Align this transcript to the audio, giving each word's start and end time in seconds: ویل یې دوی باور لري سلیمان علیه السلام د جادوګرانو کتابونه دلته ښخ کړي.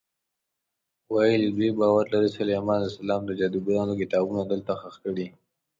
ویل 1.13 1.41
یې 1.47 1.51
دوی 1.57 1.69
باور 1.79 2.05
لري 2.13 2.29
سلیمان 2.37 2.77
علیه 2.81 2.91
السلام 2.93 3.21
د 3.25 3.31
جادوګرانو 3.39 3.99
کتابونه 4.01 4.41
دلته 4.51 4.71
ښخ 4.81 4.95
کړي. 5.05 5.27